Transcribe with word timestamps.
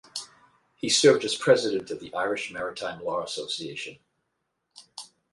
He 0.77 0.89
served 0.89 1.23
as 1.25 1.35
President 1.35 1.91
of 1.91 1.99
the 1.99 2.11
Irish 2.15 2.51
Maritime 2.51 3.03
Law 3.03 3.23
Association. 3.23 3.99